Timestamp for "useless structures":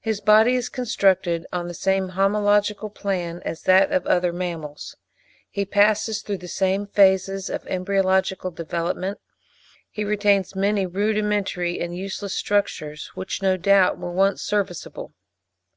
11.96-13.12